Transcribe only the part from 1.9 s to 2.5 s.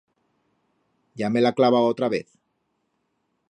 otra vez.